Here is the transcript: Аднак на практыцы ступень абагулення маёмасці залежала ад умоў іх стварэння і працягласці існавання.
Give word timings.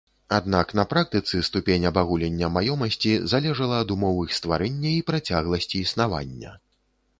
Аднак 0.35 0.71
на 0.77 0.85
практыцы 0.93 1.41
ступень 1.49 1.85
абагулення 1.89 2.49
маёмасці 2.55 3.13
залежала 3.35 3.75
ад 3.87 3.95
умоў 3.99 4.19
іх 4.31 4.35
стварэння 4.41 4.97
і 4.97 5.07
працягласці 5.13 5.85
існавання. 5.87 6.59